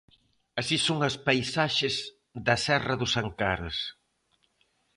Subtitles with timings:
[0.59, 1.95] Así son as paisaxes
[2.45, 3.77] da serra dos Ancares.